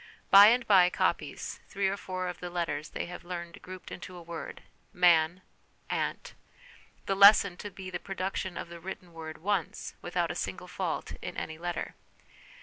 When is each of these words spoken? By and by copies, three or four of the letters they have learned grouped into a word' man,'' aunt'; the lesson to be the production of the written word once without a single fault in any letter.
By 0.31 0.47
and 0.47 0.65
by 0.65 0.89
copies, 0.89 1.59
three 1.69 1.87
or 1.87 1.95
four 1.95 2.27
of 2.27 2.39
the 2.39 2.49
letters 2.49 2.89
they 2.89 3.05
have 3.05 3.23
learned 3.23 3.61
grouped 3.61 3.91
into 3.91 4.15
a 4.17 4.21
word' 4.23 4.63
man,'' 5.05 5.43
aunt'; 5.91 6.33
the 7.05 7.13
lesson 7.15 7.55
to 7.57 7.69
be 7.69 7.91
the 7.91 7.99
production 7.99 8.57
of 8.57 8.69
the 8.69 8.79
written 8.79 9.13
word 9.13 9.37
once 9.43 9.93
without 10.01 10.31
a 10.31 10.35
single 10.35 10.67
fault 10.67 11.11
in 11.21 11.37
any 11.37 11.59
letter. 11.59 11.93